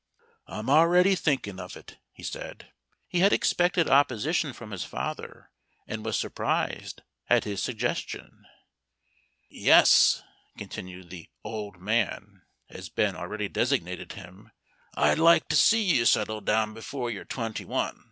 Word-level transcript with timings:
"I'm 0.47 0.67
already 0.67 1.13
thinking 1.13 1.59
of 1.59 1.77
it," 1.77 1.99
he 2.11 2.23
said. 2.23 2.71
He 3.07 3.19
had 3.19 3.31
expected 3.31 3.87
opposition 3.87 4.51
from 4.51 4.71
his 4.71 4.83
father, 4.83 5.51
and 5.85 6.03
was 6.03 6.17
surprised 6.17 7.03
at 7.29 7.43
his 7.43 7.61
suggestion. 7.61 8.47
"Yes," 9.47 10.23
continued 10.57 11.11
the 11.11 11.29
"old 11.43 11.79
man," 11.79 12.41
as 12.67 12.89
Ben 12.89 13.15
already 13.15 13.47
designated 13.47 14.13
him, 14.13 14.49
"I'd 14.95 15.19
like 15.19 15.47
to 15.49 15.55
see 15.55 15.83
you 15.83 16.05
settle 16.05 16.41
down 16.41 16.73
before 16.73 17.11
you're 17.11 17.23
twenty 17.23 17.63
one. 17.63 17.99